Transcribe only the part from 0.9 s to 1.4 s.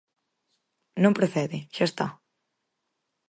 Non